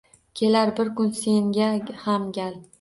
Kelar 0.39 0.71
bir 0.79 0.89
kun 1.01 1.13
senga 1.19 1.71
ham 2.09 2.29
gal 2.41 2.61